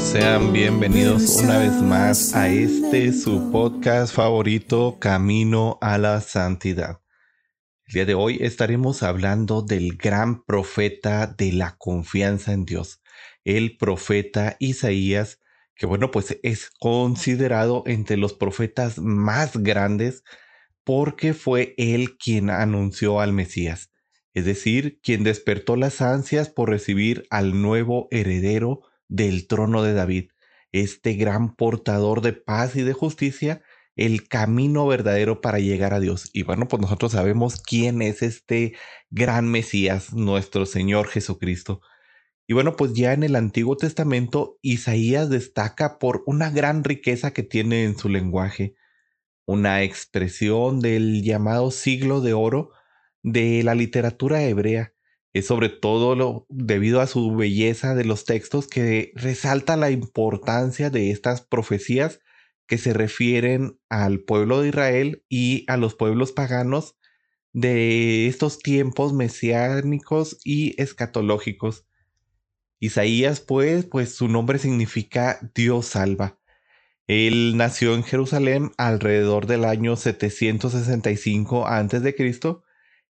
Sean 0.00 0.52
bienvenidos 0.52 1.36
una 1.42 1.58
vez 1.58 1.72
más 1.82 2.34
a 2.34 2.48
este 2.48 3.12
su 3.12 3.50
podcast 3.50 4.14
favorito, 4.14 4.98
Camino 5.00 5.76
a 5.80 5.98
la 5.98 6.20
Santidad. 6.20 7.00
El 7.86 7.94
día 7.94 8.04
de 8.06 8.14
hoy 8.14 8.38
estaremos 8.40 9.02
hablando 9.02 9.60
del 9.62 9.96
gran 9.96 10.44
profeta 10.44 11.26
de 11.26 11.52
la 11.52 11.76
confianza 11.78 12.52
en 12.52 12.64
Dios, 12.64 13.02
el 13.44 13.76
profeta 13.76 14.56
Isaías, 14.60 15.40
que 15.74 15.86
bueno, 15.86 16.10
pues 16.10 16.38
es 16.42 16.70
considerado 16.78 17.82
entre 17.86 18.16
los 18.16 18.34
profetas 18.34 18.98
más 18.98 19.56
grandes 19.56 20.22
porque 20.84 21.34
fue 21.34 21.74
él 21.76 22.16
quien 22.18 22.50
anunció 22.50 23.20
al 23.20 23.32
Mesías, 23.32 23.90
es 24.32 24.44
decir, 24.44 25.00
quien 25.02 25.24
despertó 25.24 25.76
las 25.76 26.00
ansias 26.00 26.48
por 26.48 26.70
recibir 26.70 27.26
al 27.30 27.60
nuevo 27.60 28.06
heredero 28.10 28.87
del 29.08 29.46
trono 29.46 29.82
de 29.82 29.94
David, 29.94 30.30
este 30.72 31.14
gran 31.14 31.54
portador 31.54 32.20
de 32.20 32.32
paz 32.34 32.76
y 32.76 32.82
de 32.82 32.92
justicia, 32.92 33.62
el 33.96 34.28
camino 34.28 34.86
verdadero 34.86 35.40
para 35.40 35.58
llegar 35.58 35.92
a 35.92 36.00
Dios. 36.00 36.30
Y 36.32 36.44
bueno, 36.44 36.68
pues 36.68 36.80
nosotros 36.80 37.12
sabemos 37.12 37.60
quién 37.60 38.00
es 38.00 38.22
este 38.22 38.74
gran 39.10 39.50
Mesías, 39.50 40.12
nuestro 40.12 40.66
Señor 40.66 41.08
Jesucristo. 41.08 41.80
Y 42.46 42.54
bueno, 42.54 42.76
pues 42.76 42.94
ya 42.94 43.12
en 43.12 43.24
el 43.24 43.36
Antiguo 43.36 43.76
Testamento, 43.76 44.58
Isaías 44.62 45.28
destaca 45.28 45.98
por 45.98 46.22
una 46.26 46.48
gran 46.50 46.84
riqueza 46.84 47.32
que 47.32 47.42
tiene 47.42 47.84
en 47.84 47.98
su 47.98 48.08
lenguaje, 48.08 48.74
una 49.46 49.82
expresión 49.82 50.80
del 50.80 51.22
llamado 51.22 51.70
siglo 51.70 52.20
de 52.20 52.34
oro 52.34 52.70
de 53.22 53.62
la 53.64 53.74
literatura 53.74 54.42
hebrea, 54.44 54.94
es 55.38 55.46
sobre 55.46 55.68
todo 55.68 56.46
debido 56.48 57.00
a 57.00 57.06
su 57.06 57.34
belleza 57.34 57.94
de 57.94 58.04
los 58.04 58.24
textos 58.24 58.66
que 58.66 59.12
resalta 59.14 59.76
la 59.76 59.90
importancia 59.90 60.90
de 60.90 61.10
estas 61.10 61.42
profecías 61.42 62.20
que 62.66 62.78
se 62.78 62.92
refieren 62.92 63.78
al 63.88 64.20
pueblo 64.20 64.60
de 64.60 64.68
Israel 64.68 65.24
y 65.28 65.64
a 65.68 65.76
los 65.76 65.94
pueblos 65.94 66.32
paganos 66.32 66.96
de 67.52 68.26
estos 68.26 68.58
tiempos 68.58 69.14
mesiánicos 69.14 70.38
y 70.44 70.80
escatológicos. 70.80 71.86
Isaías, 72.78 73.40
pues, 73.40 73.86
pues 73.86 74.14
su 74.14 74.28
nombre 74.28 74.58
significa 74.58 75.40
Dios 75.54 75.86
salva. 75.86 76.38
Él 77.06 77.56
nació 77.56 77.94
en 77.94 78.04
Jerusalén 78.04 78.70
alrededor 78.76 79.46
del 79.46 79.64
año 79.64 79.96
765 79.96 81.66
a.C 81.66 82.67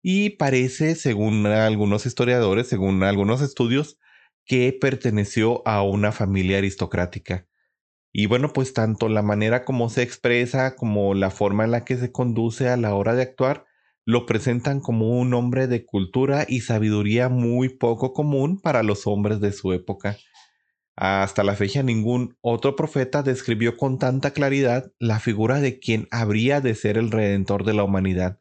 y 0.08 0.30
parece, 0.30 0.94
según 0.94 1.48
algunos 1.48 2.06
historiadores, 2.06 2.68
según 2.68 3.02
algunos 3.02 3.42
estudios, 3.42 3.98
que 4.46 4.72
perteneció 4.80 5.68
a 5.68 5.82
una 5.82 6.12
familia 6.12 6.60
aristocrática. 6.60 7.48
Y 8.14 8.28
bueno, 8.28 8.54
pues 8.54 8.74
tanto 8.74 9.10
la 9.10 9.24
manera 9.24 9.66
como 9.66 9.90
se 9.90 10.04
expresa 10.04 10.76
como 10.76 11.16
la 11.16 11.32
forma 11.32 11.64
en 11.64 11.72
la 11.72 11.86
que 11.86 11.98
se 11.98 12.12
conduce 12.12 12.70
a 12.70 12.78
la 12.78 12.94
hora 12.94 13.16
de 13.16 13.24
actuar 13.24 13.66
lo 14.06 14.28
presentan 14.28 14.80
como 14.80 15.20
un 15.20 15.34
hombre 15.34 15.66
de 15.66 15.84
cultura 15.84 16.46
y 16.48 16.62
sabiduría 16.62 17.28
muy 17.28 17.70
poco 17.70 18.14
común 18.14 18.62
para 18.62 18.84
los 18.84 19.08
hombres 19.08 19.40
de 19.40 19.54
su 19.54 19.74
época. 19.74 20.18
Hasta 20.96 21.44
la 21.44 21.56
fecha 21.56 21.82
ningún 21.82 22.38
otro 22.42 22.76
profeta 22.76 23.24
describió 23.24 23.76
con 23.76 23.98
tanta 23.98 24.34
claridad 24.34 24.92
la 25.00 25.20
figura 25.20 25.62
de 25.62 25.80
quien 25.80 26.08
habría 26.12 26.62
de 26.62 26.76
ser 26.76 27.00
el 27.00 27.10
redentor 27.10 27.66
de 27.66 27.74
la 27.74 27.84
humanidad 27.84 28.40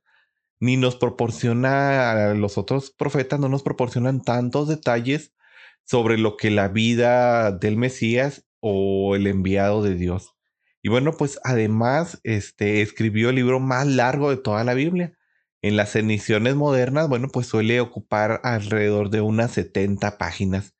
ni 0.64 0.78
nos 0.78 0.96
proporciona, 0.96 2.32
los 2.32 2.56
otros 2.56 2.90
profetas 2.90 3.38
no 3.38 3.50
nos 3.50 3.62
proporcionan 3.62 4.22
tantos 4.22 4.66
detalles 4.66 5.34
sobre 5.84 6.16
lo 6.16 6.38
que 6.38 6.50
la 6.50 6.68
vida 6.68 7.52
del 7.52 7.76
Mesías 7.76 8.46
o 8.60 9.14
el 9.14 9.26
enviado 9.26 9.82
de 9.82 9.94
Dios. 9.94 10.34
Y 10.82 10.88
bueno, 10.88 11.12
pues 11.12 11.38
además 11.44 12.18
este, 12.24 12.80
escribió 12.80 13.28
el 13.28 13.36
libro 13.36 13.60
más 13.60 13.86
largo 13.86 14.30
de 14.30 14.38
toda 14.38 14.64
la 14.64 14.72
Biblia. 14.72 15.18
En 15.60 15.76
las 15.76 15.94
ediciones 15.96 16.54
modernas, 16.54 17.10
bueno, 17.10 17.28
pues 17.28 17.46
suele 17.46 17.80
ocupar 17.82 18.40
alrededor 18.42 19.10
de 19.10 19.20
unas 19.20 19.52
70 19.52 20.16
páginas. 20.16 20.74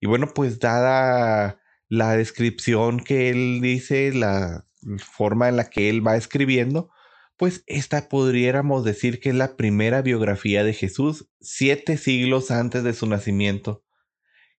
Y 0.00 0.08
bueno, 0.08 0.32
pues 0.34 0.58
dada 0.58 1.60
la 1.88 2.16
descripción 2.16 2.98
que 2.98 3.30
él 3.30 3.60
dice, 3.60 4.12
la 4.12 4.64
forma 4.98 5.48
en 5.48 5.56
la 5.56 5.70
que 5.70 5.90
él 5.90 6.04
va 6.04 6.16
escribiendo, 6.16 6.90
pues 7.38 7.62
esta 7.66 8.08
podríamos 8.08 8.84
decir 8.84 9.20
que 9.20 9.30
es 9.30 9.34
la 9.34 9.56
primera 9.56 10.02
biografía 10.02 10.64
de 10.64 10.74
Jesús, 10.74 11.30
siete 11.40 11.96
siglos 11.96 12.50
antes 12.50 12.82
de 12.82 12.92
su 12.92 13.06
nacimiento. 13.06 13.84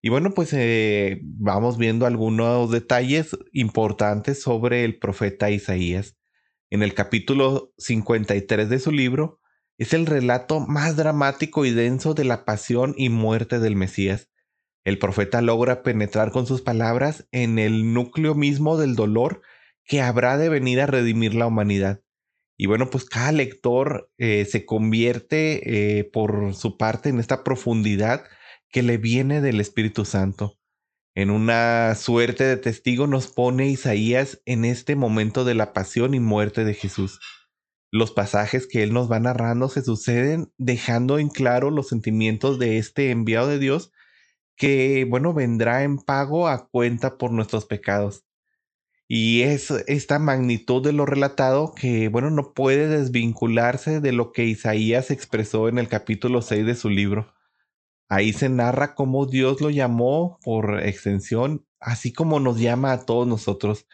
Y 0.01 0.07
bueno, 0.07 0.31
pues 0.31 0.53
eh, 0.53 1.19
vamos 1.23 1.77
viendo 1.77 2.05
algunos 2.05 2.71
detalles 2.71 3.37
importantes 3.51 4.41
sobre 4.41 4.85
el 4.85 4.97
profeta 4.97 5.51
Isaías. 5.51 6.15
En 6.69 6.81
el 6.81 6.93
capítulo 6.93 7.73
53 7.77 8.69
de 8.69 8.79
su 8.79 8.91
libro 8.91 9.41
es 9.77 9.93
el 9.93 10.05
relato 10.05 10.61
más 10.61 10.95
dramático 10.95 11.65
y 11.65 11.71
denso 11.71 12.13
de 12.13 12.23
la 12.23 12.45
pasión 12.45 12.95
y 12.97 13.09
muerte 13.09 13.59
del 13.59 13.75
Mesías. 13.75 14.29
El 14.85 14.99
profeta 14.99 15.41
logra 15.41 15.83
penetrar 15.83 16.31
con 16.31 16.47
sus 16.47 16.61
palabras 16.61 17.27
en 17.33 17.59
el 17.59 17.93
núcleo 17.93 18.35
mismo 18.35 18.77
del 18.77 18.95
dolor 18.95 19.41
que 19.83 20.01
habrá 20.01 20.37
de 20.37 20.47
venir 20.47 20.79
a 20.79 20.85
redimir 20.85 21.35
la 21.35 21.47
humanidad. 21.47 22.01
Y 22.61 22.65
bueno, 22.67 22.89
pues 22.89 23.05
cada 23.05 23.31
lector 23.31 24.11
eh, 24.17 24.43
se 24.43 24.65
convierte 24.65 25.99
eh, 25.99 26.03
por 26.03 26.53
su 26.53 26.75
parte 26.75 27.07
en 27.07 27.17
esta 27.17 27.45
profundidad 27.45 28.25
que 28.69 28.83
le 28.83 28.97
viene 28.97 29.39
del 29.39 29.61
Espíritu 29.61 30.03
Santo. 30.03 30.59
En 31.15 31.29
una 31.29 31.95
suerte 31.95 32.43
de 32.43 32.57
testigo 32.57 33.07
nos 33.07 33.27
pone 33.27 33.69
Isaías 33.69 34.41
en 34.45 34.65
este 34.65 34.97
momento 34.97 35.45
de 35.45 35.55
la 35.55 35.71
pasión 35.71 36.13
y 36.13 36.19
muerte 36.19 36.65
de 36.65 36.73
Jesús. 36.73 37.21
Los 37.93 38.11
pasajes 38.11 38.67
que 38.67 38.83
él 38.83 38.91
nos 38.91 39.09
va 39.09 39.21
narrando 39.21 39.69
se 39.69 39.81
suceden 39.81 40.51
dejando 40.57 41.17
en 41.17 41.29
claro 41.29 41.71
los 41.71 41.87
sentimientos 41.87 42.59
de 42.59 42.77
este 42.77 43.11
enviado 43.11 43.47
de 43.47 43.59
Dios 43.59 43.93
que, 44.57 45.07
bueno, 45.09 45.33
vendrá 45.33 45.83
en 45.83 45.97
pago 45.97 46.49
a 46.49 46.67
cuenta 46.67 47.17
por 47.17 47.31
nuestros 47.31 47.65
pecados. 47.65 48.25
Y 49.11 49.41
es 49.41 49.71
esta 49.87 50.19
magnitud 50.19 50.83
de 50.83 50.93
lo 50.93 51.07
relatado 51.07 51.73
que, 51.73 52.09
bueno, 52.09 52.29
no 52.29 52.53
puede 52.53 52.87
desvincularse 52.87 54.01
de 54.01 54.11
lo 54.11 54.31
que 54.31 54.45
Isaías 54.45 55.09
expresó 55.09 55.67
en 55.67 55.79
el 55.79 55.87
capítulo 55.87 56.43
6 56.43 56.63
de 56.63 56.75
su 56.75 56.91
libro. 56.91 57.33
Ahí 58.07 58.33
se 58.33 58.49
narra 58.49 58.93
cómo 58.93 59.25
Dios 59.25 59.61
lo 59.61 59.71
llamó 59.71 60.37
por 60.43 60.81
extensión, 60.81 61.65
así 61.79 62.13
como 62.13 62.39
nos 62.39 62.59
llama 62.59 62.91
a 62.91 63.05
todos 63.07 63.27
nosotros. 63.27 63.87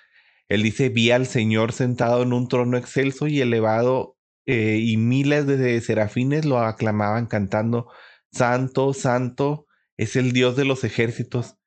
Él 0.50 0.64
dice, 0.64 0.90
vi 0.90 1.12
al 1.12 1.28
Señor 1.28 1.72
sentado 1.72 2.22
en 2.22 2.34
un 2.34 2.50
trono 2.50 2.78
excelso 2.78 3.28
y 3.28 3.40
elevado, 3.40 4.18
eh, 4.46 4.80
y 4.82 4.98
miles 4.98 5.48
de 5.48 5.80
serafines 5.80 6.44
lo 6.44 6.60
aclamaban 6.60 7.28
cantando, 7.28 7.88
Santo, 8.34 8.94
Santo, 8.94 9.66
es 9.96 10.18
el 10.18 10.34
Dios 10.34 10.58
de 10.58 10.66
los 10.66 10.84
ejércitos 10.84 11.58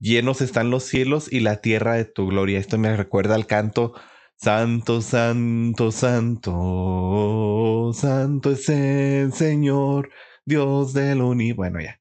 llenos 0.00 0.40
están 0.40 0.70
los 0.70 0.84
cielos 0.84 1.32
y 1.32 1.40
la 1.40 1.60
tierra 1.60 1.94
de 1.94 2.04
tu 2.04 2.28
gloria. 2.28 2.58
Esto 2.58 2.78
me 2.78 2.96
recuerda 2.96 3.34
al 3.34 3.46
canto 3.46 3.94
Santo, 4.40 5.02
Santo, 5.02 5.90
Santo, 5.90 7.90
Santo 7.92 8.52
es 8.52 8.68
el 8.68 9.32
Señor, 9.32 10.10
Dios 10.44 10.92
del 10.92 11.22
universo. 11.22 11.56
Bueno, 11.56 11.80
ya. 11.80 12.00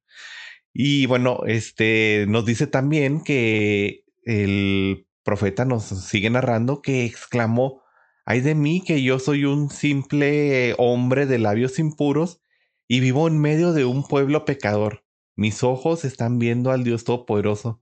Y 0.72 1.07
bueno, 1.07 1.39
este 1.48 2.25
nos 2.30 2.45
dice 2.45 2.68
también 2.68 3.24
que 3.24 4.04
el 4.24 5.07
profeta 5.24 5.66
nos 5.66 5.86
sigue 5.86 6.30
narrando 6.30 6.83
que 6.83 7.06
exclamó, 7.06 7.81
ay 8.24 8.42
de 8.42 8.54
mí 8.54 8.83
que 8.86 9.01
yo 9.01 9.18
soy 9.18 9.45
un 9.45 9.72
simple 9.72 10.75
hombre 10.77 11.25
de 11.25 11.39
labios 11.39 11.80
impuros 11.80 12.44
y 12.88 13.00
vivo 13.00 13.27
en 13.27 13.39
medio 13.39 13.74
de 13.74 13.86
un 13.86 14.07
pueblo 14.07 14.45
pecador. 14.45 15.06
Mis 15.36 15.63
ojos 15.63 16.06
están 16.06 16.38
viendo 16.38 16.72
al 16.72 16.83
Dios 16.83 17.04
Todopoderoso. 17.04 17.81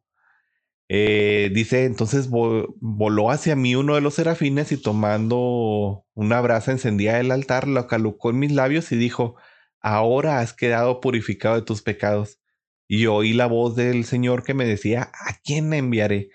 Eh, 0.88 1.50
dice, 1.54 1.86
entonces 1.86 2.30
voló 2.30 3.32
hacia 3.32 3.56
mí 3.56 3.76
uno 3.76 3.96
de 3.96 4.02
los 4.02 4.16
serafines 4.16 4.72
y 4.72 4.78
tomando 4.78 6.06
una 6.14 6.42
brasa 6.42 6.72
encendida 6.72 7.18
del 7.18 7.32
altar, 7.32 7.68
lo 7.68 7.88
calucó 7.88 8.30
en 8.30 8.40
mis 8.40 8.52
labios 8.52 8.92
y 8.92 8.96
dijo, 8.96 9.36
ahora 9.82 10.40
has 10.40 10.54
quedado 10.54 11.02
purificado 11.02 11.56
de 11.56 11.64
tus 11.64 11.82
pecados. 11.82 12.40
Y 12.88 13.08
oí 13.08 13.34
la 13.34 13.48
voz 13.48 13.76
del 13.76 14.06
Señor 14.06 14.44
que 14.44 14.54
me 14.54 14.66
decía, 14.66 15.10
¿a 15.14 15.40
quién 15.44 15.74
enviaré? 15.74 16.30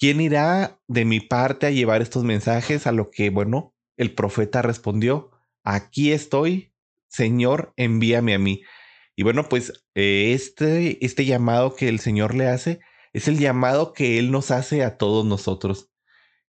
¿quién 0.00 0.20
irá 0.20 0.80
de 0.88 1.04
mi 1.04 1.20
parte 1.20 1.66
a 1.66 1.70
llevar 1.70 2.02
estos 2.02 2.24
mensajes? 2.24 2.88
A 2.88 2.92
lo 2.92 3.10
que, 3.10 3.30
bueno, 3.30 3.76
el 3.96 4.14
profeta 4.14 4.62
respondió, 4.62 5.30
aquí 5.62 6.10
estoy, 6.10 6.72
Señor, 7.08 7.72
envíame 7.76 8.34
a 8.34 8.38
mí. 8.38 8.62
Y 9.14 9.22
bueno, 9.22 9.48
pues 9.48 9.84
eh, 9.94 10.32
este, 10.34 11.04
este 11.04 11.26
llamado 11.26 11.76
que 11.76 11.88
el 11.88 12.00
Señor 12.00 12.34
le 12.34 12.48
hace 12.48 12.80
es 13.12 13.28
el 13.28 13.38
llamado 13.38 13.92
que 13.92 14.18
Él 14.18 14.30
nos 14.30 14.50
hace 14.50 14.84
a 14.84 14.96
todos 14.96 15.24
nosotros. 15.24 15.90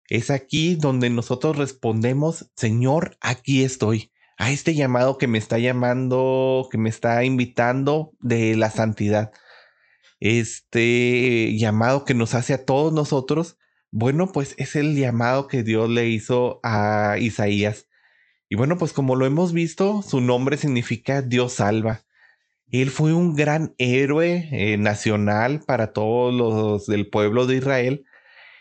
Es 0.07 0.29
aquí 0.29 0.75
donde 0.75 1.09
nosotros 1.09 1.57
respondemos, 1.57 2.51
Señor, 2.55 3.17
aquí 3.21 3.63
estoy, 3.63 4.11
a 4.37 4.51
este 4.51 4.75
llamado 4.75 5.17
que 5.17 5.27
me 5.27 5.37
está 5.37 5.57
llamando, 5.57 6.67
que 6.71 6.77
me 6.77 6.89
está 6.89 7.23
invitando 7.23 8.13
de 8.19 8.55
la 8.55 8.69
santidad. 8.69 9.31
Este 10.19 11.55
llamado 11.57 12.05
que 12.05 12.13
nos 12.13 12.35
hace 12.35 12.53
a 12.53 12.65
todos 12.65 12.93
nosotros, 12.93 13.57
bueno, 13.91 14.31
pues 14.31 14.55
es 14.57 14.75
el 14.75 14.95
llamado 14.95 15.47
que 15.47 15.63
Dios 15.63 15.89
le 15.89 16.07
hizo 16.09 16.59
a 16.63 17.17
Isaías. 17.19 17.87
Y 18.49 18.55
bueno, 18.55 18.77
pues 18.77 18.93
como 18.93 19.15
lo 19.15 19.25
hemos 19.25 19.53
visto, 19.53 20.01
su 20.01 20.21
nombre 20.21 20.57
significa 20.57 21.21
Dios 21.21 21.53
salva. 21.53 22.04
Él 22.71 22.89
fue 22.89 23.13
un 23.13 23.35
gran 23.35 23.73
héroe 23.77 24.49
eh, 24.51 24.77
nacional 24.77 25.61
para 25.65 25.93
todos 25.93 26.33
los 26.33 26.85
del 26.87 27.09
pueblo 27.09 27.45
de 27.45 27.57
Israel 27.57 28.05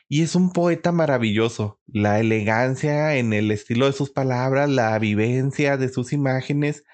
y 0.09 0.23
es 0.23 0.35
un 0.35 0.53
poeta 0.53 0.93
maravilloso. 0.93 1.81
La 1.87 2.21
elegancia 2.21 3.17
en 3.17 3.33
el 3.33 3.51
estilo 3.51 3.87
de 3.87 3.93
sus 3.93 4.11
palabras, 4.11 4.69
la 4.69 4.99
vivencia 4.99 5.77
de 5.77 5.89
sus 5.89 6.13
imágenes 6.13 6.85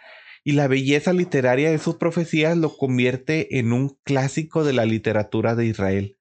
y 0.44 0.52
la 0.52 0.68
belleza 0.68 1.12
literaria 1.12 1.70
de 1.70 1.78
sus 1.78 1.96
profecías 1.96 2.56
lo 2.56 2.76
convierte 2.76 3.58
en 3.58 3.72
un 3.72 3.98
clásico 4.04 4.64
de 4.64 4.72
la 4.72 4.86
literatura 4.86 5.54
de 5.54 5.66
Israel. 5.66 6.16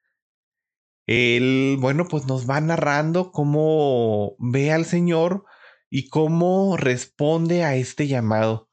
Él, 1.07 1.77
bueno, 1.79 2.07
pues 2.07 2.27
nos 2.27 2.49
va 2.49 2.61
narrando 2.61 3.31
cómo 3.31 4.35
ve 4.37 4.71
al 4.71 4.85
Señor 4.85 5.43
y 5.89 6.09
cómo 6.09 6.77
responde 6.77 7.63
a 7.63 7.75
este 7.75 8.07
llamado. 8.07 8.68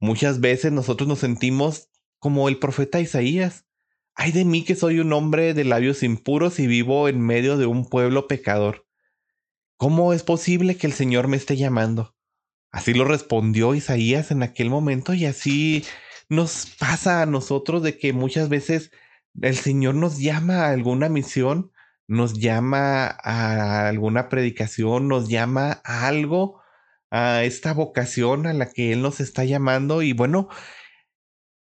Muchas 0.00 0.40
veces 0.40 0.72
nosotros 0.72 1.08
nos 1.08 1.20
sentimos 1.20 1.88
como 2.18 2.48
el 2.48 2.58
profeta 2.58 3.00
Isaías, 3.00 3.64
Ay 4.16 4.30
de 4.30 4.44
mí 4.44 4.62
que 4.62 4.76
soy 4.76 5.00
un 5.00 5.12
hombre 5.12 5.54
de 5.54 5.64
labios 5.64 6.04
impuros 6.04 6.60
y 6.60 6.68
vivo 6.68 7.08
en 7.08 7.20
medio 7.20 7.56
de 7.56 7.66
un 7.66 7.88
pueblo 7.88 8.28
pecador. 8.28 8.86
¿Cómo 9.76 10.12
es 10.12 10.22
posible 10.22 10.76
que 10.76 10.86
el 10.86 10.92
Señor 10.92 11.26
me 11.26 11.36
esté 11.36 11.56
llamando? 11.56 12.14
Así 12.70 12.94
lo 12.94 13.04
respondió 13.04 13.74
Isaías 13.74 14.30
en 14.30 14.44
aquel 14.44 14.70
momento 14.70 15.14
y 15.14 15.26
así 15.26 15.84
nos 16.28 16.66
pasa 16.78 17.22
a 17.22 17.26
nosotros 17.26 17.82
de 17.82 17.98
que 17.98 18.12
muchas 18.12 18.48
veces 18.48 18.92
el 19.40 19.56
Señor 19.56 19.96
nos 19.96 20.18
llama 20.18 20.66
a 20.66 20.70
alguna 20.70 21.08
misión, 21.08 21.72
nos 22.06 22.34
llama 22.34 23.06
a 23.06 23.88
alguna 23.88 24.28
predicación, 24.28 25.08
nos 25.08 25.28
llama 25.28 25.80
a 25.84 26.06
algo, 26.06 26.60
a 27.10 27.44
esta 27.44 27.72
vocación 27.74 28.46
a 28.46 28.52
la 28.52 28.70
que 28.72 28.92
Él 28.92 29.02
nos 29.02 29.20
está 29.20 29.44
llamando 29.44 30.02
y 30.02 30.12
bueno, 30.12 30.48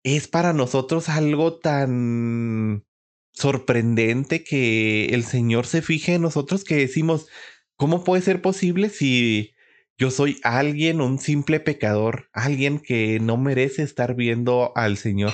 es 0.05 0.29
para 0.29 0.53
nosotros 0.53 1.09
algo 1.09 1.59
tan 1.59 2.85
sorprendente 3.33 4.43
que 4.45 5.07
el 5.07 5.25
Señor 5.25 5.67
se 5.67 5.83
fije 5.83 6.15
en 6.15 6.23
nosotros 6.23 6.65
que 6.65 6.77
decimos, 6.77 7.29
¿cómo 7.77 8.05
puede 8.05 8.23
ser 8.23 8.43
posible 8.43 8.89
si 8.91 9.55
yo 9.97 10.11
soy 10.11 10.41
alguien, 10.45 11.01
un 11.01 11.19
simple 11.19 11.61
pecador, 11.61 12.29
alguien 12.33 12.79
que 12.81 13.21
no 13.21 13.37
merece 13.37 13.83
estar 13.83 14.15
viendo 14.15 14.73
al 14.77 14.97
Señor? 14.97 15.33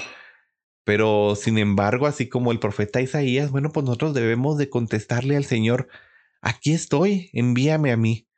Pero 0.84 1.34
sin 1.34 1.58
embargo, 1.58 2.06
así 2.06 2.28
como 2.28 2.52
el 2.52 2.60
profeta 2.60 3.00
Isaías, 3.00 3.50
bueno, 3.50 3.70
pues 3.72 3.84
nosotros 3.86 4.14
debemos 4.14 4.58
de 4.58 4.68
contestarle 4.68 5.36
al 5.36 5.44
Señor, 5.44 5.88
aquí 6.42 6.72
estoy, 6.74 7.30
envíame 7.32 7.90
a 7.90 7.96
mí. 7.96 8.28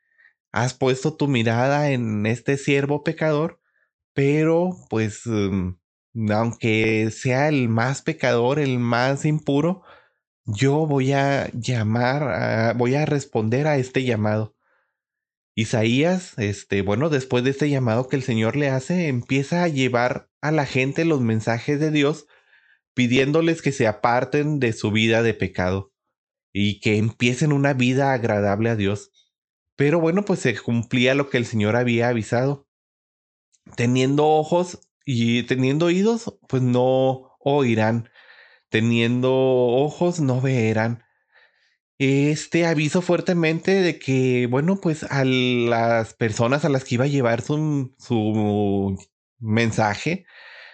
Has 0.51 0.73
puesto 0.73 1.15
tu 1.15 1.27
mirada 1.27 1.91
en 1.91 2.25
este 2.25 2.57
siervo 2.57 3.03
pecador, 3.03 3.59
pero 4.13 4.71
pues 4.89 5.21
mm, 5.25 5.75
aunque 6.31 7.11
sea 7.11 7.49
el 7.49 7.69
más 7.69 8.01
pecador, 8.01 8.59
el 8.59 8.79
más 8.79 9.25
impuro, 9.25 9.83
yo 10.45 10.87
voy 10.87 11.13
a 11.13 11.49
llamar, 11.53 12.75
voy 12.77 12.95
a 12.95 13.05
responder 13.05 13.67
a 13.67 13.77
este 13.77 14.03
llamado. 14.03 14.55
Isaías, 15.55 16.37
este, 16.37 16.83
bueno, 16.83 17.09
después 17.09 17.43
de 17.43 17.49
este 17.49 17.69
llamado 17.69 18.07
que 18.07 18.15
el 18.15 18.23
Señor 18.23 18.55
le 18.55 18.69
hace, 18.69 19.07
empieza 19.07 19.63
a 19.63 19.67
llevar 19.67 20.29
a 20.39 20.51
la 20.51 20.65
gente 20.65 21.03
los 21.03 21.19
mensajes 21.19 21.79
de 21.79 21.91
Dios, 21.91 22.27
pidiéndoles 22.93 23.61
que 23.61 23.71
se 23.71 23.87
aparten 23.87 24.59
de 24.59 24.71
su 24.73 24.91
vida 24.91 25.23
de 25.23 25.33
pecado 25.33 25.93
y 26.53 26.79
que 26.79 26.97
empiecen 26.97 27.51
una 27.51 27.73
vida 27.73 28.13
agradable 28.13 28.69
a 28.69 28.75
Dios. 28.75 29.11
Pero 29.77 30.01
bueno, 30.01 30.25
pues 30.25 30.39
se 30.41 30.57
cumplía 30.59 31.15
lo 31.15 31.29
que 31.29 31.37
el 31.37 31.45
Señor 31.45 31.77
había 31.77 32.09
avisado. 32.09 32.67
Teniendo 33.75 34.25
ojos, 34.27 34.81
y 35.07 35.43
teniendo 35.43 35.85
oídos, 35.85 36.37
pues 36.49 36.61
no 36.61 37.31
oirán. 37.39 38.09
Teniendo 38.69 39.33
ojos, 39.33 40.19
no 40.19 40.41
verán. 40.41 41.05
Este 41.97 42.65
aviso 42.65 43.01
fuertemente 43.01 43.71
de 43.81 43.99
que, 43.99 44.47
bueno, 44.51 44.81
pues 44.81 45.03
a 45.03 45.23
las 45.23 46.13
personas 46.13 46.65
a 46.65 46.69
las 46.69 46.83
que 46.83 46.95
iba 46.95 47.05
a 47.05 47.07
llevar 47.07 47.41
su, 47.41 47.95
su 47.97 48.97
mensaje, 49.39 50.25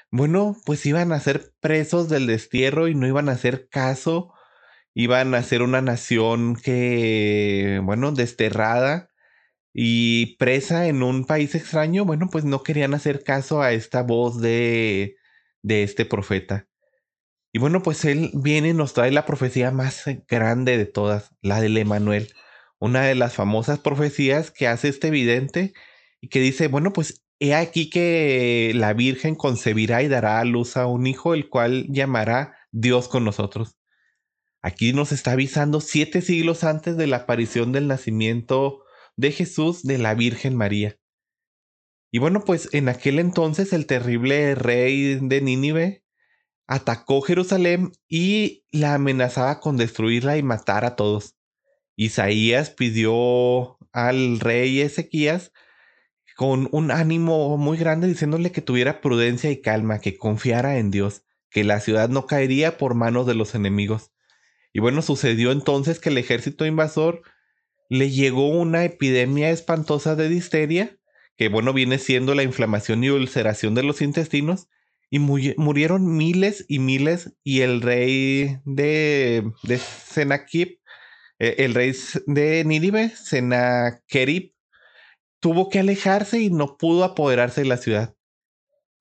bueno, 0.10 0.58
pues 0.66 0.84
iban 0.88 1.12
a 1.12 1.20
ser 1.20 1.54
presos 1.62 2.10
del 2.10 2.26
destierro 2.26 2.88
y 2.88 2.96
no 2.96 3.08
iban 3.08 3.30
a 3.30 3.34
hacer 3.34 3.70
caso, 3.70 4.33
iban 4.94 5.34
a 5.36 5.44
ser 5.44 5.62
una 5.62 5.82
nación 5.82 6.56
que, 6.56 7.82
bueno, 7.84 8.12
desterrada 8.12 9.10
y 9.74 10.38
presa 10.38 10.88
en 10.88 11.04
un 11.04 11.26
país 11.26 11.56
extraño, 11.56 12.06
bueno, 12.06 12.30
pues 12.32 12.46
no 12.46 12.64
querían 12.64 12.94
hacer 12.94 13.24
caso 13.24 13.62
a 13.62 13.74
esta 13.74 14.04
voz 14.04 14.40
de, 14.40 15.16
de 15.64 15.84
este 15.84 16.06
profeta. 16.06 16.68
Y 17.54 17.60
bueno, 17.60 17.84
pues 17.84 18.06
él 18.06 18.32
viene 18.34 18.70
y 18.70 18.74
nos 18.74 18.94
trae 18.94 19.12
la 19.12 19.26
profecía 19.26 19.72
más 19.72 20.06
grande 20.28 20.78
de 20.78 20.86
todas, 20.86 21.32
la 21.42 21.62
del 21.62 21.78
Emanuel, 21.78 22.34
una 22.80 23.04
de 23.04 23.16
las 23.16 23.34
famosas 23.36 23.80
profecías 23.80 24.52
que 24.52 24.68
hace 24.68 24.90
este 24.90 25.12
vidente 25.12 25.74
y 26.20 26.30
que 26.30 26.40
dice, 26.40 26.68
bueno, 26.68 26.94
pues 26.94 27.24
he 27.40 27.56
aquí 27.56 27.90
que 27.90 28.72
la 28.76 28.94
Virgen 28.94 29.36
concebirá 29.36 30.04
y 30.04 30.08
dará 30.08 30.40
a 30.40 30.46
luz 30.46 30.78
a 30.78 30.88
un 30.88 31.08
hijo, 31.08 31.34
el 31.34 31.50
cual 31.50 31.88
llamará 31.90 32.56
Dios 32.72 33.08
con 33.08 33.24
nosotros. 33.24 33.78
Aquí 34.64 34.94
nos 34.94 35.12
está 35.12 35.34
avisando 35.34 35.82
siete 35.82 36.22
siglos 36.22 36.64
antes 36.64 36.96
de 36.96 37.06
la 37.06 37.18
aparición 37.18 37.74
del 37.74 37.88
nacimiento 37.88 38.82
de 39.18 39.34
Jesús 39.34 39.84
de 39.84 39.98
la 39.98 40.16
Virgen 40.16 40.56
María. 40.56 40.98
Y 42.12 42.20
bueno, 42.20 42.46
pues 42.46 42.70
en 42.72 42.88
aquel 42.88 43.20
entonces 43.20 43.74
el 43.74 43.86
terrible 43.86 44.56
rey 44.56 45.16
de 45.22 45.42
Nínive 45.42 46.06
atacó 46.66 47.22
Jerusalén 47.22 47.92
y 48.08 48.64
la 48.72 48.94
amenazaba 48.94 49.60
con 49.60 49.76
destruirla 49.76 50.38
y 50.38 50.44
matar 50.44 50.86
a 50.86 50.96
todos. 50.96 51.36
Isaías 51.98 52.70
pidió 52.70 53.78
al 53.92 54.40
rey 54.40 54.80
Ezequías 54.80 55.52
con 56.38 56.70
un 56.72 56.90
ánimo 56.90 57.58
muy 57.58 57.78
grande 57.78 58.08
diciéndole 58.08 58.54
que 58.54 58.62
tuviera 58.62 59.02
prudencia 59.02 59.52
y 59.52 59.60
calma, 59.60 60.00
que 60.00 60.18
confiara 60.18 60.78
en 60.78 60.90
Dios, 60.90 61.26
que 61.50 61.66
la 61.66 61.82
ciudad 61.82 62.08
no 62.08 62.28
caería 62.28 62.78
por 62.78 62.96
manos 62.96 63.28
de 63.28 63.36
los 63.36 63.56
enemigos. 63.56 64.13
Y 64.74 64.80
bueno, 64.80 65.04
sucedió 65.04 65.52
entonces 65.52 66.00
que 66.00 66.10
el 66.10 66.18
ejército 66.18 66.66
invasor 66.66 67.22
le 67.90 68.10
llegó 68.10 68.50
una 68.50 68.84
epidemia 68.84 69.52
espantosa 69.52 70.16
de 70.16 70.28
disteria, 70.28 70.98
que 71.38 71.48
bueno, 71.48 71.74
viene 71.74 72.00
siendo 72.00 72.34
la 72.34 72.44
inflamación 72.44 73.04
y 73.04 73.12
ulceración 73.12 73.76
de 73.76 73.84
los 73.84 74.02
intestinos, 74.02 74.68
y 75.12 75.20
murieron 75.20 76.18
miles 76.18 76.66
y 76.68 76.80
miles, 76.80 77.36
y 77.44 77.62
el 77.62 77.82
rey 77.82 78.58
de, 78.66 79.52
de 79.62 79.80
eh, 81.40 81.56
el 81.60 81.76
rey 81.76 81.94
de 82.26 82.64
Nínive, 82.66 83.10
Senaquerib, 83.10 84.54
tuvo 85.40 85.70
que 85.70 85.80
alejarse 85.80 86.40
y 86.40 86.50
no 86.50 86.78
pudo 86.78 87.04
apoderarse 87.04 87.62
de 87.62 87.68
la 87.68 87.78
ciudad. 87.78 88.16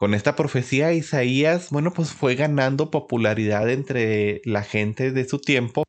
Con 0.02 0.14
esta 0.14 0.34
profecía, 0.34 0.92
Isaías, 0.92 1.70
bueno, 1.70 1.92
pues 1.92 2.10
fue 2.10 2.34
ganando 2.34 2.90
popularidad 2.90 3.70
entre 3.70 4.42
la 4.44 4.64
gente 4.64 5.12
de 5.12 5.28
su 5.28 5.38
tiempo. 5.38 5.84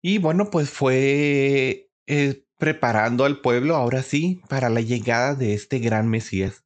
Y 0.00 0.18
bueno, 0.18 0.50
pues 0.50 0.70
fue 0.70 1.90
eh, 2.06 2.44
preparando 2.58 3.24
al 3.24 3.40
pueblo 3.40 3.74
ahora 3.74 4.04
sí 4.04 4.40
para 4.48 4.68
la 4.68 4.82
llegada 4.82 5.34
de 5.34 5.54
este 5.54 5.80
gran 5.80 6.08
Mesías. 6.08 6.64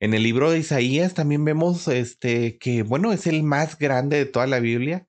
En 0.00 0.14
el 0.14 0.24
libro 0.24 0.50
de 0.50 0.58
Isaías 0.58 1.14
también 1.14 1.44
vemos 1.44 1.86
este 1.86 2.58
que 2.58 2.82
bueno 2.82 3.12
es 3.12 3.28
el 3.28 3.44
más 3.44 3.78
grande 3.78 4.16
de 4.16 4.26
toda 4.26 4.48
la 4.48 4.58
Biblia. 4.58 5.06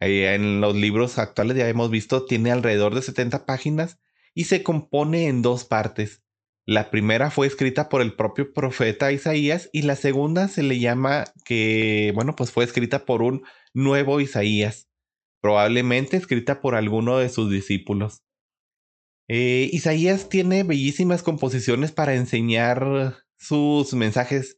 Eh, 0.00 0.34
en 0.34 0.60
los 0.60 0.74
libros 0.74 1.16
actuales 1.16 1.56
ya 1.56 1.68
hemos 1.68 1.92
visto 1.92 2.24
tiene 2.24 2.50
alrededor 2.50 2.96
de 2.96 3.02
70 3.02 3.46
páginas 3.46 4.00
y 4.34 4.46
se 4.46 4.64
compone 4.64 5.28
en 5.28 5.42
dos 5.42 5.64
partes. 5.64 6.24
La 6.70 6.88
primera 6.92 7.32
fue 7.32 7.48
escrita 7.48 7.88
por 7.88 8.00
el 8.00 8.14
propio 8.14 8.52
profeta 8.52 9.10
Isaías 9.10 9.68
y 9.72 9.82
la 9.82 9.96
segunda 9.96 10.46
se 10.46 10.62
le 10.62 10.78
llama 10.78 11.24
que 11.44 12.12
bueno 12.14 12.36
pues 12.36 12.52
fue 12.52 12.62
escrita 12.62 13.04
por 13.04 13.22
un 13.22 13.42
nuevo 13.74 14.20
Isaías 14.20 14.88
probablemente 15.40 16.16
escrita 16.16 16.60
por 16.60 16.76
alguno 16.76 17.18
de 17.18 17.28
sus 17.28 17.50
discípulos. 17.50 18.22
Eh, 19.26 19.68
Isaías 19.72 20.28
tiene 20.28 20.62
bellísimas 20.62 21.24
composiciones 21.24 21.90
para 21.90 22.14
enseñar 22.14 23.16
sus 23.36 23.92
mensajes. 23.94 24.56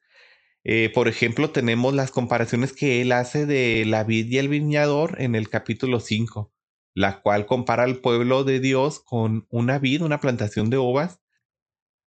Eh, 0.65 0.91
por 0.95 1.09
ejemplo, 1.09 1.49
tenemos 1.49 1.95
las 1.95 2.11
comparaciones 2.11 2.75
que 2.75 3.01
él 3.01 3.13
hace 3.13 3.47
de 3.47 3.87
la 3.87 4.05
vid 4.05 4.27
y 4.31 4.37
el 4.37 4.49
viñador 4.49 5.17
en 5.19 5.35
el 5.35 5.49
capítulo 5.49 5.99
5, 5.99 6.53
la 6.95 7.23
cual 7.23 7.47
compara 7.47 7.85
al 7.85 8.03
pueblo 8.03 8.45
de 8.45 8.61
Dios 8.61 9.01
con 9.01 9.47
una 9.49 9.79
vid, 9.79 10.03
una 10.03 10.21
plantación 10.21 10.69
de 10.69 10.77
uvas, 10.77 11.22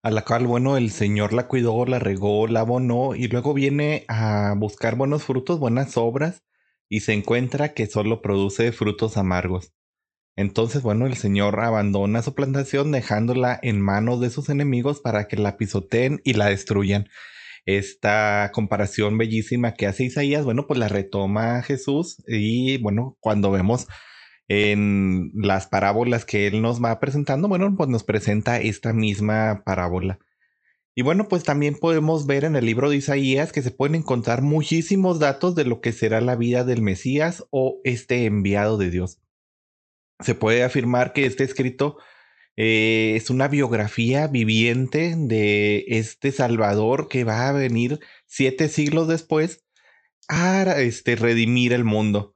a 0.04 0.10
la 0.10 0.22
cual, 0.22 0.46
bueno, 0.46 0.76
el 0.76 0.90
Señor 0.90 1.32
la 1.32 1.48
cuidó, 1.48 1.86
la 1.86 1.98
regó, 1.98 2.46
la 2.46 2.60
abonó 2.60 3.14
y 3.14 3.26
luego 3.28 3.54
viene 3.54 4.04
a 4.06 4.52
buscar 4.54 4.96
buenos 4.96 5.24
frutos, 5.24 5.58
buenas 5.58 5.96
obras 5.96 6.42
y 6.90 7.00
se 7.00 7.14
encuentra 7.14 7.72
que 7.72 7.86
solo 7.86 8.20
produce 8.20 8.70
frutos 8.72 9.16
amargos. 9.16 9.72
Entonces, 10.36 10.82
bueno, 10.82 11.06
el 11.06 11.16
Señor 11.16 11.58
abandona 11.58 12.20
su 12.20 12.34
plantación 12.34 12.92
dejándola 12.92 13.58
en 13.62 13.80
manos 13.80 14.20
de 14.20 14.28
sus 14.28 14.50
enemigos 14.50 15.00
para 15.00 15.26
que 15.26 15.36
la 15.36 15.56
pisoteen 15.56 16.20
y 16.22 16.34
la 16.34 16.50
destruyan. 16.50 17.08
Esta 17.64 18.50
comparación 18.52 19.16
bellísima 19.16 19.72
que 19.72 19.86
hace 19.86 20.04
Isaías, 20.04 20.44
bueno, 20.44 20.66
pues 20.66 20.78
la 20.78 20.88
retoma 20.88 21.62
Jesús 21.62 22.22
y 22.28 22.76
bueno, 22.76 23.16
cuando 23.20 23.50
vemos 23.50 23.86
en 24.48 25.30
las 25.34 25.66
parábolas 25.66 26.24
que 26.24 26.46
él 26.46 26.62
nos 26.62 26.82
va 26.82 27.00
presentando, 27.00 27.48
bueno, 27.48 27.74
pues 27.76 27.88
nos 27.88 28.04
presenta 28.04 28.60
esta 28.60 28.92
misma 28.92 29.62
parábola. 29.64 30.18
Y 30.96 31.02
bueno, 31.02 31.28
pues 31.28 31.42
también 31.42 31.74
podemos 31.74 32.26
ver 32.26 32.44
en 32.44 32.56
el 32.56 32.66
libro 32.66 32.90
de 32.90 32.96
Isaías 32.96 33.52
que 33.52 33.62
se 33.62 33.72
pueden 33.72 33.96
encontrar 33.96 34.42
muchísimos 34.42 35.18
datos 35.18 35.54
de 35.54 35.64
lo 35.64 35.80
que 35.80 35.92
será 35.92 36.20
la 36.20 36.36
vida 36.36 36.64
del 36.64 36.82
Mesías 36.82 37.44
o 37.50 37.80
este 37.84 38.26
enviado 38.26 38.78
de 38.78 38.90
Dios 38.90 39.20
se 40.20 40.34
puede 40.34 40.62
afirmar 40.62 41.12
que 41.12 41.26
este 41.26 41.44
escrito 41.44 41.98
eh, 42.56 43.14
es 43.16 43.30
una 43.30 43.48
biografía 43.48 44.26
viviente 44.28 45.14
de 45.16 45.84
este 45.88 46.30
Salvador 46.32 47.08
que 47.08 47.24
va 47.24 47.48
a 47.48 47.52
venir 47.52 48.00
siete 48.26 48.68
siglos 48.68 49.08
después 49.08 49.64
a 50.28 50.80
este, 50.80 51.16
redimir 51.16 51.72
el 51.72 51.84
mundo. 51.84 52.33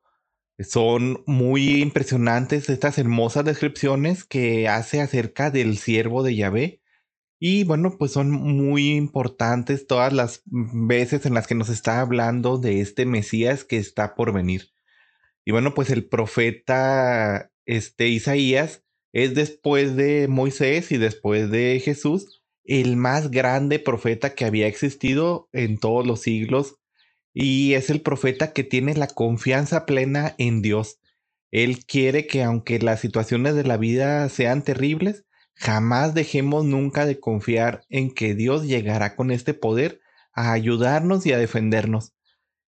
Son 0.59 1.23
muy 1.27 1.81
impresionantes 1.81 2.69
estas 2.69 2.99
hermosas 2.99 3.45
descripciones 3.45 4.25
que 4.25 4.69
hace 4.69 5.01
acerca 5.01 5.51
del 5.51 5.79
siervo 5.79 6.23
de 6.23 6.35
Yahvé. 6.35 6.83
Y 7.41 7.65
bueno, 7.65 7.97
pues 7.97 8.13
son 8.13 8.33
muy 8.33 8.91
importantes 8.91 9.87
todas 9.87 10.13
las 10.13 10.43
veces 10.47 11.25
en 11.27 11.35
las 11.35 11.47
que 11.47 11.55
nos 11.55 11.69
está 11.69 12.01
hablando 12.01 12.59
de 12.59 12.81
este 12.81 13.07
Mesías 13.07 13.65
que 13.65 13.77
está 13.77 14.17
por 14.17 14.33
venir. 14.33 14.73
Y 15.45 15.53
bueno, 15.53 15.75
pues 15.75 15.91
el 15.91 16.09
profeta 16.09 17.53
este 17.65 18.09
Isaías 18.09 18.83
es 19.13 19.35
después 19.35 19.95
de 19.95 20.27
Moisés 20.29 20.91
y 20.91 20.97
después 20.97 21.51
de 21.51 21.81
Jesús 21.85 22.43
el 22.65 22.97
más 22.97 23.31
grande 23.31 23.79
profeta 23.79 24.35
que 24.35 24.45
había 24.45 24.67
existido 24.67 25.49
en 25.53 25.79
todos 25.79 26.07
los 26.07 26.21
siglos 26.21 26.77
y 27.41 27.75
es 27.75 27.89
el 27.89 28.01
profeta 28.01 28.53
que 28.53 28.65
tiene 28.65 28.95
la 28.97 29.07
confianza 29.07 29.87
plena 29.87 30.35
en 30.39 30.61
Dios. 30.61 30.99
Él 31.53 31.85
quiere 31.87 32.27
que 32.27 32.43
aunque 32.43 32.81
las 32.81 32.99
situaciones 32.99 33.55
de 33.55 33.63
la 33.63 33.77
vida 33.77 34.29
sean 34.29 34.65
terribles, 34.65 35.25
jamás 35.55 36.15
dejemos 36.15 36.65
nunca 36.65 37.07
de 37.07 37.21
confiar 37.21 37.85
en 37.91 38.13
que 38.13 38.35
Dios 38.35 38.67
llegará 38.67 39.15
con 39.15 39.31
este 39.31 39.55
poder 39.55 40.01
a 40.33 40.51
ayudarnos 40.51 41.27
y 41.27 41.33
a 41.33 41.39
defendernos. 41.39 42.13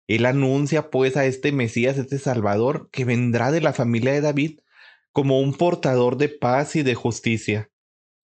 Él 0.08 0.26
anuncia 0.26 0.90
pues 0.90 1.16
a 1.16 1.26
este 1.26 1.52
Mesías, 1.52 1.96
este 1.96 2.18
Salvador, 2.18 2.88
que 2.90 3.04
vendrá 3.04 3.52
de 3.52 3.60
la 3.60 3.72
familia 3.72 4.14
de 4.14 4.20
David, 4.20 4.58
como 5.12 5.40
un 5.40 5.54
portador 5.54 6.16
de 6.16 6.28
paz 6.28 6.74
y 6.74 6.82
de 6.82 6.96
justicia, 6.96 7.70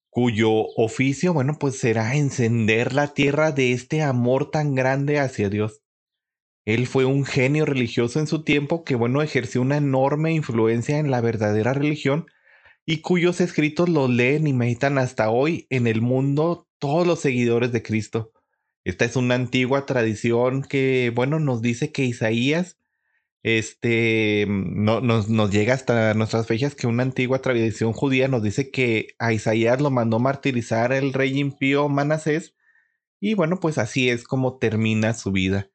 cuyo 0.09 0.51
oficio, 0.75 1.31
bueno, 1.31 1.55
pues 1.57 1.79
será 1.79 2.17
encender 2.17 2.91
la 2.91 3.13
tierra 3.13 3.53
de 3.53 3.71
este 3.71 4.01
amor 4.01 4.51
tan 4.51 4.75
grande 4.75 5.19
hacia 5.19 5.47
Dios. 5.49 5.82
Él 6.65 6.87
fue 6.87 7.05
un 7.05 7.25
genio 7.25 7.65
religioso 7.65 8.19
en 8.19 8.27
su 8.27 8.43
tiempo 8.43 8.83
que, 8.83 8.95
bueno, 8.95 9.21
ejerció 9.21 9.61
una 9.61 9.77
enorme 9.77 10.33
influencia 10.33 10.97
en 10.97 11.11
la 11.11 11.21
verdadera 11.21 11.73
religión 11.73 12.27
y 12.85 13.01
cuyos 13.01 13.41
escritos 13.41 13.89
los 13.89 14.09
leen 14.09 14.47
y 14.47 14.53
meditan 14.53 14.97
hasta 14.97 15.29
hoy 15.29 15.67
en 15.69 15.87
el 15.87 16.01
mundo 16.01 16.67
todos 16.79 17.05
los 17.05 17.19
seguidores 17.19 17.71
de 17.71 17.83
Cristo. 17.83 18.31
Esta 18.85 19.05
es 19.05 19.15
una 19.15 19.35
antigua 19.35 19.85
tradición 19.85 20.63
que, 20.63 21.11
bueno, 21.15 21.39
nos 21.39 21.61
dice 21.61 21.91
que 21.91 22.03
Isaías 22.03 22.77
este, 23.43 24.45
no, 24.47 25.01
nos, 25.01 25.29
nos, 25.29 25.51
llega 25.51 25.73
hasta 25.73 26.13
nuestras 26.13 26.47
fechas 26.47 26.75
que 26.75 26.87
una 26.87 27.03
antigua 27.03 27.41
tradición 27.41 27.91
judía 27.91 28.29
nos 28.29 28.41
dice 28.41 28.71
que 28.71 29.15
a 29.19 29.33
Isaías 29.33 29.81
lo 29.81 29.91
mandó 29.91 30.19
martirizar 30.19 30.93
el 30.93 31.11
rey 31.11 31.37
impío 31.37 31.89
Manasés. 31.89 32.55
Y 33.19 33.35
bueno, 33.35 33.59
pues 33.59 33.77
así 33.77 34.09
es 34.09 34.23
como 34.23 34.57
termina 34.57 35.13
su 35.13 35.31
vida. 35.31 35.72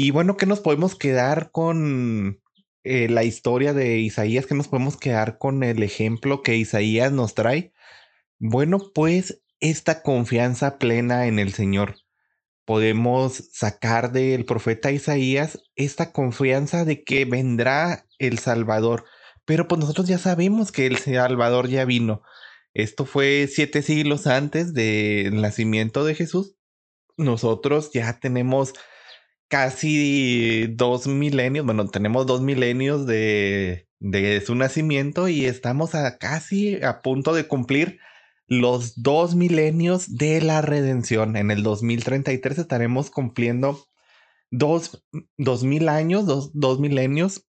Y 0.00 0.12
bueno, 0.12 0.36
¿qué 0.36 0.46
nos 0.46 0.60
podemos 0.60 0.94
quedar 0.94 1.50
con 1.50 2.40
eh, 2.84 3.08
la 3.08 3.24
historia 3.24 3.74
de 3.74 3.98
Isaías? 3.98 4.46
¿Qué 4.46 4.54
nos 4.54 4.68
podemos 4.68 4.96
quedar 4.96 5.38
con 5.38 5.64
el 5.64 5.82
ejemplo 5.82 6.40
que 6.42 6.54
Isaías 6.56 7.10
nos 7.10 7.34
trae? 7.34 7.72
Bueno, 8.38 8.78
pues 8.94 9.42
esta 9.58 10.04
confianza 10.04 10.78
plena 10.78 11.26
en 11.26 11.40
el 11.40 11.52
Señor 11.52 11.96
podemos 12.64 13.50
sacar 13.52 14.12
del 14.12 14.44
profeta 14.44 14.92
Isaías 14.92 15.64
esta 15.74 16.12
confianza 16.12 16.84
de 16.84 17.02
que 17.02 17.24
vendrá 17.24 18.06
el 18.20 18.38
Salvador. 18.38 19.04
Pero 19.46 19.66
pues 19.66 19.80
nosotros 19.80 20.06
ya 20.06 20.18
sabemos 20.18 20.70
que 20.70 20.86
el 20.86 20.98
Salvador 20.98 21.68
ya 21.68 21.84
vino. 21.84 22.22
Esto 22.72 23.04
fue 23.04 23.48
siete 23.52 23.82
siglos 23.82 24.28
antes 24.28 24.74
del 24.74 25.40
nacimiento 25.40 26.04
de 26.04 26.14
Jesús. 26.14 26.54
Nosotros 27.16 27.90
ya 27.92 28.20
tenemos 28.20 28.74
casi 29.48 30.66
dos 30.68 31.06
milenios, 31.06 31.64
bueno, 31.64 31.88
tenemos 31.88 32.26
dos 32.26 32.40
milenios 32.42 33.06
de, 33.06 33.88
de 33.98 34.40
su 34.40 34.54
nacimiento 34.54 35.28
y 35.28 35.46
estamos 35.46 35.94
a 35.94 36.18
casi 36.18 36.82
a 36.82 37.00
punto 37.00 37.34
de 37.34 37.46
cumplir 37.46 37.98
los 38.46 39.02
dos 39.02 39.34
milenios 39.34 40.16
de 40.16 40.40
la 40.40 40.62
redención. 40.62 41.36
En 41.36 41.50
el 41.50 41.62
2033 41.62 42.58
estaremos 42.58 43.10
cumpliendo 43.10 43.86
dos, 44.50 45.04
dos 45.36 45.64
mil 45.64 45.88
años, 45.88 46.26
dos, 46.26 46.50
dos 46.54 46.80
milenios 46.80 47.46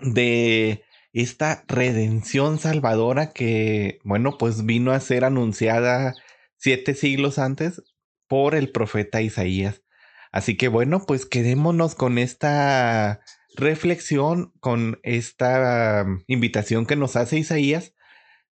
de 0.00 0.84
esta 1.12 1.64
redención 1.66 2.58
salvadora 2.58 3.32
que, 3.32 3.98
bueno, 4.04 4.36
pues 4.38 4.64
vino 4.64 4.92
a 4.92 5.00
ser 5.00 5.24
anunciada 5.24 6.14
siete 6.56 6.94
siglos 6.94 7.38
antes 7.38 7.82
por 8.28 8.54
el 8.54 8.70
profeta 8.70 9.20
Isaías. 9.22 9.82
Así 10.32 10.56
que 10.56 10.68
bueno, 10.68 11.04
pues 11.06 11.26
quedémonos 11.26 11.94
con 11.94 12.18
esta 12.18 13.20
reflexión, 13.56 14.52
con 14.60 15.00
esta 15.02 16.06
invitación 16.26 16.86
que 16.86 16.96
nos 16.96 17.16
hace 17.16 17.38
Isaías 17.38 17.94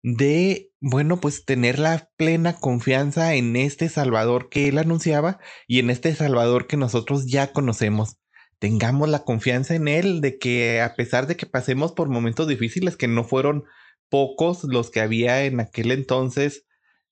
de, 0.08 0.72
bueno, 0.82 1.20
pues 1.20 1.46
tener 1.46 1.79
la 1.79 2.12
plena 2.15 2.58
confianza 2.58 3.34
en 3.34 3.55
este 3.55 3.89
Salvador 3.89 4.50
que 4.50 4.67
él 4.67 4.77
anunciaba 4.77 5.39
y 5.67 5.79
en 5.79 5.89
este 5.89 6.13
Salvador 6.13 6.67
que 6.67 6.77
nosotros 6.77 7.25
ya 7.25 7.53
conocemos. 7.53 8.17
Tengamos 8.60 9.10
la 9.10 9.24
confianza 9.24 9.74
en 9.74 9.88
él 9.88 10.22
de 10.22 10.38
que 10.38 10.79
a 10.82 10.96
pesar 10.96 11.25
de 11.25 11.36
que 11.36 11.48
pasemos 11.48 11.91
por 11.91 12.10
momentos 12.10 12.48
difíciles, 12.48 12.98
que 12.98 13.08
no 13.08 13.24
fueron 13.24 13.63
pocos 14.10 14.63
los 14.65 14.91
que 14.91 15.01
había 15.01 15.44
en 15.44 15.60
aquel 15.60 15.91
entonces 15.91 16.65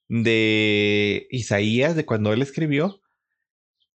de 0.07 1.25
Isaías, 1.31 1.95
de 1.95 2.05
cuando 2.05 2.31
él 2.31 2.43
escribió, 2.43 3.01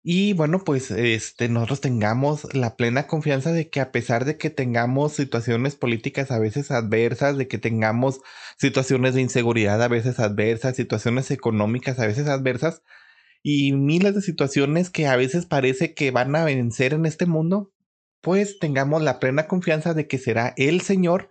y 0.03 0.33
bueno, 0.33 0.63
pues 0.63 0.91
este, 0.91 1.49
nosotros 1.49 1.81
tengamos 1.81 2.53
la 2.53 2.75
plena 2.77 3.07
confianza 3.07 3.51
de 3.51 3.69
que 3.69 3.81
a 3.81 3.91
pesar 3.91 4.25
de 4.25 4.37
que 4.37 4.49
tengamos 4.49 5.13
situaciones 5.13 5.75
políticas 5.75 6.31
a 6.31 6.39
veces 6.39 6.71
adversas, 6.71 7.37
de 7.37 7.47
que 7.47 7.57
tengamos 7.57 8.21
situaciones 8.57 9.15
de 9.15 9.21
inseguridad 9.21 9.81
a 9.83 9.87
veces 9.87 10.19
adversas, 10.19 10.75
situaciones 10.77 11.29
económicas 11.31 11.99
a 11.99 12.07
veces 12.07 12.27
adversas, 12.27 12.83
y 13.43 13.73
miles 13.73 14.15
de 14.15 14.21
situaciones 14.21 14.89
que 14.89 15.07
a 15.07 15.15
veces 15.15 15.45
parece 15.45 15.93
que 15.93 16.11
van 16.11 16.35
a 16.35 16.45
vencer 16.45 16.93
en 16.93 17.05
este 17.05 17.25
mundo, 17.25 17.71
pues 18.21 18.59
tengamos 18.59 19.01
la 19.01 19.19
plena 19.19 19.47
confianza 19.47 19.93
de 19.93 20.07
que 20.07 20.17
será 20.17 20.53
el 20.57 20.81
Señor 20.81 21.29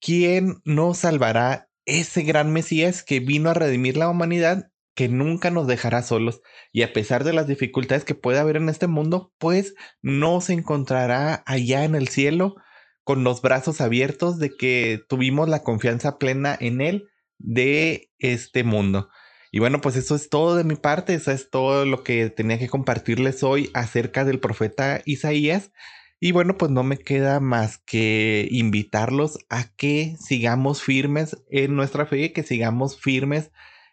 quien 0.00 0.60
nos 0.64 0.98
salvará 0.98 1.70
ese 1.86 2.22
gran 2.22 2.52
Mesías 2.52 3.02
que 3.02 3.20
vino 3.20 3.50
a 3.50 3.54
redimir 3.54 3.96
la 3.96 4.08
humanidad 4.08 4.70
que 4.94 5.08
nunca 5.08 5.50
nos 5.50 5.66
dejará 5.66 6.02
solos 6.02 6.40
y 6.72 6.82
a 6.82 6.92
pesar 6.92 7.24
de 7.24 7.32
las 7.32 7.46
dificultades 7.46 8.04
que 8.04 8.14
pueda 8.14 8.40
haber 8.40 8.56
en 8.56 8.68
este 8.68 8.86
mundo, 8.86 9.32
pues 9.38 9.74
nos 10.02 10.50
encontrará 10.50 11.42
allá 11.46 11.84
en 11.84 11.94
el 11.94 12.08
cielo 12.08 12.54
con 13.02 13.24
los 13.24 13.42
brazos 13.42 13.80
abiertos 13.80 14.38
de 14.38 14.56
que 14.56 15.00
tuvimos 15.08 15.48
la 15.48 15.62
confianza 15.62 16.18
plena 16.18 16.56
en 16.58 16.80
Él 16.80 17.08
de 17.38 18.10
este 18.18 18.64
mundo. 18.64 19.08
Y 19.50 19.60
bueno, 19.60 19.80
pues 19.80 19.94
eso 19.96 20.16
es 20.16 20.30
todo 20.30 20.56
de 20.56 20.64
mi 20.64 20.74
parte, 20.74 21.14
eso 21.14 21.30
es 21.30 21.50
todo 21.50 21.84
lo 21.84 22.02
que 22.02 22.30
tenía 22.30 22.58
que 22.58 22.68
compartirles 22.68 23.42
hoy 23.42 23.70
acerca 23.74 24.24
del 24.24 24.40
profeta 24.40 25.00
Isaías. 25.04 25.70
Y 26.18 26.32
bueno, 26.32 26.56
pues 26.56 26.70
no 26.70 26.82
me 26.82 26.98
queda 26.98 27.38
más 27.38 27.78
que 27.78 28.48
invitarlos 28.50 29.38
a 29.50 29.72
que 29.76 30.16
sigamos 30.18 30.82
firmes 30.82 31.36
en 31.50 31.76
nuestra 31.76 32.06
fe, 32.06 32.32
que 32.32 32.42
sigamos 32.42 32.98
firmes 32.98 33.50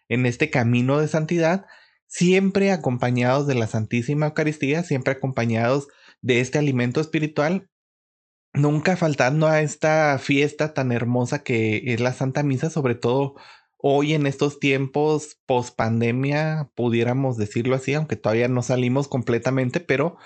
en 0.08 0.26
este 0.26 0.50
camino 0.50 0.98
de 0.98 1.08
santidad, 1.08 1.66
siempre 2.06 2.72
acompañados 2.72 3.46
de 3.46 3.54
la 3.54 3.66
Santísima 3.66 4.26
Eucaristía, 4.26 4.82
siempre 4.82 5.14
acompañados 5.14 5.88
de 6.20 6.40
este 6.40 6.58
alimento 6.58 7.00
espiritual, 7.00 7.68
nunca 8.52 8.96
faltando 8.96 9.46
a 9.46 9.62
esta 9.62 10.18
fiesta 10.18 10.74
tan 10.74 10.92
hermosa 10.92 11.42
que 11.42 11.82
es 11.86 12.00
la 12.00 12.12
Santa 12.12 12.42
Misa, 12.42 12.70
sobre 12.70 12.94
todo 12.94 13.34
hoy 13.78 14.14
en 14.14 14.26
estos 14.26 14.60
tiempos 14.60 15.40
post 15.46 15.74
pandemia, 15.74 16.70
pudiéramos 16.74 17.36
decirlo 17.36 17.74
así, 17.74 17.94
aunque 17.94 18.16
todavía 18.16 18.48
no 18.48 18.62
salimos 18.62 19.08
completamente, 19.08 19.80
pero 19.80 20.18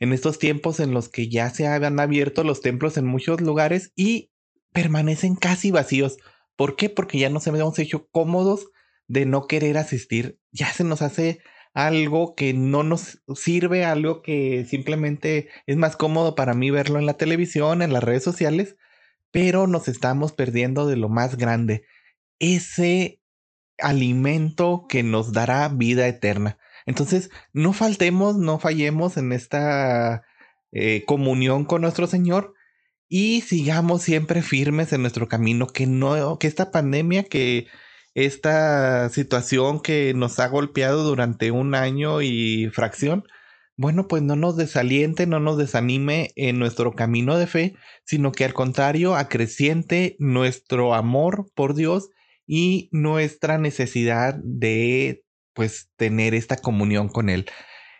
en 0.00 0.12
estos 0.12 0.38
tiempos 0.38 0.80
en 0.80 0.94
los 0.94 1.08
que 1.08 1.28
ya 1.28 1.50
se 1.50 1.66
han 1.66 2.00
abierto 2.00 2.42
los 2.42 2.62
templos 2.62 2.96
en 2.96 3.06
muchos 3.06 3.40
lugares 3.40 3.92
y 3.94 4.30
permanecen 4.72 5.36
casi 5.36 5.70
vacíos. 5.70 6.16
¿Por 6.56 6.76
qué? 6.76 6.88
Porque 6.88 7.18
ya 7.18 7.28
nos 7.28 7.46
hemos 7.46 7.78
hecho 7.78 8.08
cómodos 8.10 8.68
de 9.08 9.26
no 9.26 9.46
querer 9.46 9.78
asistir. 9.78 10.38
Ya 10.50 10.72
se 10.72 10.84
nos 10.84 11.02
hace 11.02 11.40
algo 11.74 12.34
que 12.34 12.52
no 12.52 12.82
nos 12.82 13.22
sirve, 13.34 13.84
algo 13.84 14.22
que 14.22 14.66
simplemente 14.68 15.48
es 15.66 15.76
más 15.76 15.96
cómodo 15.96 16.34
para 16.34 16.54
mí 16.54 16.70
verlo 16.70 16.98
en 16.98 17.06
la 17.06 17.14
televisión, 17.14 17.82
en 17.82 17.92
las 17.92 18.04
redes 18.04 18.22
sociales, 18.22 18.76
pero 19.30 19.66
nos 19.66 19.88
estamos 19.88 20.32
perdiendo 20.32 20.86
de 20.86 20.96
lo 20.96 21.08
más 21.08 21.36
grande, 21.36 21.84
ese 22.38 23.20
alimento 23.78 24.86
que 24.88 25.02
nos 25.02 25.32
dará 25.32 25.68
vida 25.68 26.06
eterna. 26.06 26.58
Entonces, 26.84 27.30
no 27.52 27.72
faltemos, 27.72 28.36
no 28.36 28.58
fallemos 28.58 29.16
en 29.16 29.32
esta 29.32 30.24
eh, 30.72 31.04
comunión 31.06 31.64
con 31.64 31.82
nuestro 31.82 32.06
Señor 32.06 32.54
y 33.08 33.42
sigamos 33.42 34.02
siempre 34.02 34.42
firmes 34.42 34.92
en 34.92 35.02
nuestro 35.02 35.28
camino, 35.28 35.66
que 35.66 35.86
no, 35.86 36.38
que 36.38 36.46
esta 36.46 36.70
pandemia, 36.70 37.24
que 37.24 37.66
esta 38.14 39.08
situación 39.08 39.80
que 39.80 40.12
nos 40.14 40.38
ha 40.38 40.48
golpeado 40.48 41.04
durante 41.04 41.50
un 41.50 41.74
año 41.74 42.22
y 42.22 42.68
fracción, 42.72 43.24
bueno, 43.76 44.06
pues 44.06 44.22
no 44.22 44.36
nos 44.36 44.56
desaliente, 44.56 45.26
no 45.26 45.40
nos 45.40 45.56
desanime 45.56 46.30
en 46.36 46.58
nuestro 46.58 46.92
camino 46.92 47.38
de 47.38 47.46
fe, 47.46 47.74
sino 48.04 48.30
que 48.32 48.44
al 48.44 48.54
contrario 48.54 49.16
acreciente 49.16 50.16
nuestro 50.18 50.94
amor 50.94 51.50
por 51.54 51.74
Dios 51.74 52.10
y 52.46 52.88
nuestra 52.92 53.58
necesidad 53.58 54.34
de 54.44 55.24
pues 55.54 55.88
tener 55.96 56.34
esta 56.34 56.56
comunión 56.56 57.08
con 57.08 57.28
Él. 57.28 57.46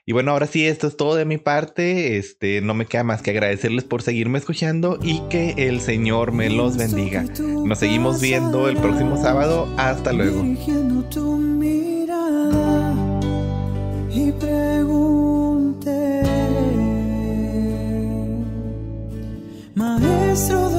Y 0.05 0.13
bueno, 0.13 0.33
ahora 0.33 0.49
sí, 0.49 0.67
esto 0.67 0.89
es 0.89 0.97
todo 0.97 1.15
de 1.15 1.25
mi 1.25 1.39
parte. 1.39 2.17
Este, 2.17 2.61
no 2.61 2.75
me 2.75 2.87
queda 2.87 3.05
más 3.05 3.23
que 3.23 3.31
agradecerles 3.31 3.85
por 3.85 4.03
seguirme 4.03 4.39
escuchando 4.39 4.99
y 5.01 5.21
que 5.29 5.55
el 5.57 5.81
Señor 5.81 6.33
me 6.33 6.51
los 6.51 6.77
bendiga. 6.77 7.23
Nos 7.23 7.79
seguimos 7.79 8.21
viendo 8.21 8.69
el 8.69 8.77
próximo 8.79 9.17
sábado. 9.17 9.73
Hasta 9.77 10.13
luego. 10.13 10.43
Y 14.15 14.33
pregunté, 14.33 16.23
Maestro, 19.77 20.72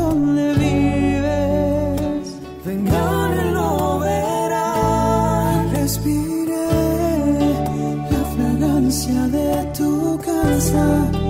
的 10.74 11.23